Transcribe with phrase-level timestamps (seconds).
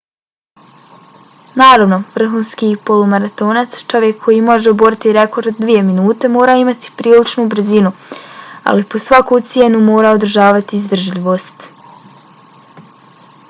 [1.61, 7.93] naravno vrhunski polumaratonac čovjek koji može oboriti rekord od dvije minute mora imati priličnu brzinu
[8.73, 11.69] ali po svaku cijenu mora održavati izdržljivost